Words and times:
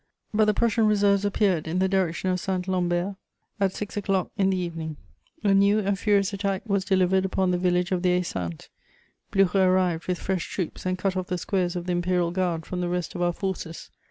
But 0.33 0.45
the 0.45 0.55
Prussian 0.55 0.87
reserves 0.87 1.23
appeared 1.25 1.67
in 1.67 1.77
the 1.77 1.87
direction 1.87 2.31
of 2.31 2.39
Saint 2.39 2.67
Lambert 2.67 3.17
at 3.59 3.71
six 3.75 3.95
o'clock 3.95 4.31
in 4.35 4.49
the 4.49 4.57
evening: 4.57 4.97
a 5.43 5.53
new 5.53 5.77
and 5.77 5.99
furious 5.99 6.33
attack 6.33 6.63
was 6.65 6.83
delivered 6.83 7.23
upon 7.23 7.51
the 7.51 7.59
village 7.59 7.91
of 7.91 8.01
the 8.01 8.09
Haye 8.09 8.23
Sainte; 8.23 8.69
Blücher 9.31 9.63
arrived 9.63 10.07
with 10.07 10.17
fresh 10.17 10.49
troops 10.49 10.87
and 10.87 10.97
cut 10.97 11.15
off 11.15 11.27
the 11.27 11.37
squares 11.37 11.75
of 11.75 11.85
the 11.85 11.91
Imperial 11.91 12.31
Guard 12.31 12.65
from 12.65 12.81
the 12.81 12.89
rest 12.89 13.13
of 13.13 13.21
our 13.21 13.31
forces. 13.31 13.91